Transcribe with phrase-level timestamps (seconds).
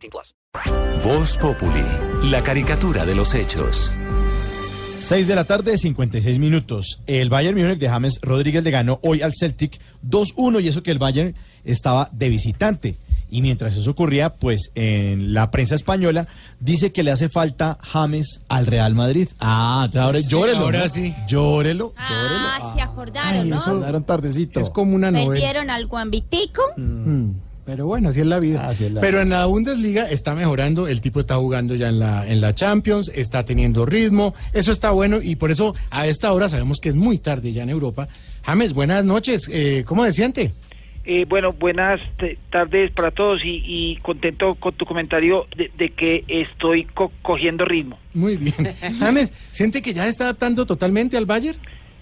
[0.00, 0.34] 18 plus.
[1.04, 1.84] Voz Populi,
[2.30, 3.90] la caricatura de los hechos.
[5.00, 7.00] 6 de la tarde, 56 minutos.
[7.06, 10.90] El Bayern Múnich de James Rodríguez le ganó hoy al Celtic 2-1 y eso que
[10.90, 12.96] el Bayern estaba de visitante.
[13.32, 16.26] Y mientras eso ocurría, pues en la prensa española
[16.58, 19.28] dice que le hace falta James al Real Madrid.
[19.38, 20.58] Ah, ahora llórelo.
[20.64, 20.88] ahora ¿no?
[20.88, 21.14] sí.
[21.28, 22.74] Llórelo, Ah, llórelo.
[22.74, 23.60] se acordaron, ¿no?
[23.60, 24.58] Sonaron tardecito.
[24.60, 25.30] Es como una novela.
[25.30, 26.60] Perdieron al Guambitico.
[26.76, 27.29] Mm,
[27.70, 28.68] Pero bueno, así es la vida.
[28.68, 32.00] Así es la Pero en la Bundesliga está mejorando, el tipo está jugando ya en
[32.00, 36.32] la, en la Champions, está teniendo ritmo, eso está bueno y por eso a esta
[36.32, 38.08] hora sabemos que es muy tarde ya en Europa.
[38.42, 40.52] James, buenas noches, eh, ¿cómo se siente?
[41.04, 42.00] Eh, bueno, buenas
[42.50, 47.64] tardes para todos y, y contento con tu comentario de, de que estoy co- cogiendo
[47.64, 48.00] ritmo.
[48.14, 48.52] Muy bien.
[48.98, 51.56] James, ¿siente que ya se está adaptando totalmente al Bayern?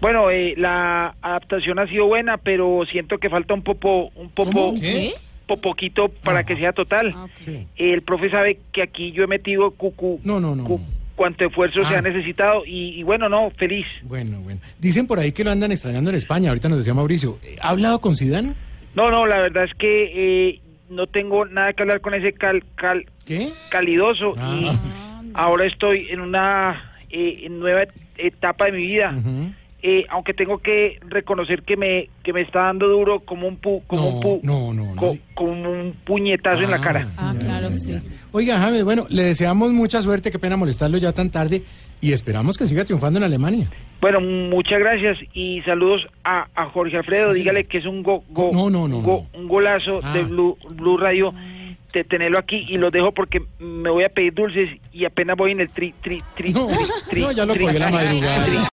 [0.00, 4.74] Bueno, eh, la adaptación ha sido buena, pero siento que falta un poco, un poco,
[4.74, 5.14] ¿Qué?
[5.56, 7.14] Po- poquito para que sea total.
[7.40, 7.66] Sí.
[7.76, 10.84] El profe sabe que aquí yo he metido cucu, No, no, no, cu- no.
[11.16, 11.98] cuanto esfuerzo se Ah.
[11.98, 13.86] ha necesitado y, y bueno, no, feliz.
[14.02, 14.60] Bueno, bueno.
[14.78, 17.38] Dicen por ahí que lo andan extrañando en España, ahorita nos decía Mauricio.
[17.60, 18.54] ¿Ha hablado con Zidane?
[18.94, 22.62] No, no, la verdad es que eh, no tengo nada que hablar con ese cal,
[22.74, 23.52] cal, ¿Qué?
[23.70, 24.58] calidoso Ah.
[24.60, 27.84] y ahora estoy en una eh, nueva
[28.18, 29.14] etapa de mi vida.
[29.84, 33.82] Eh, aunque tengo que reconocer que me que me está dando duro como un pu,
[33.88, 35.00] como No, un pu, no, no, no.
[35.00, 36.80] co- como un puñetazo en la Ah.
[36.80, 37.08] cara.
[37.16, 37.98] Ah, claro, sí.
[38.30, 41.64] Oiga, James, bueno, le deseamos mucha suerte, qué pena molestarlo ya tan tarde
[42.00, 43.68] y esperamos que siga triunfando en Alemania.
[44.00, 47.32] Bueno, muchas gracias y saludos a, a Jorge Alfredo.
[47.32, 50.12] Sí, Dígale que es un go, go- No, no, no, go- un golazo Ah.
[50.14, 51.34] de Blue, Blue Radio
[51.92, 55.52] de tenerlo aquí y lo dejo porque me voy a pedir dulces y apenas voy
[55.52, 56.76] en el tri tri tri No, tri,
[57.10, 58.46] tri- no, ya lo tri- la madrugada.
[58.46, 58.68] tri-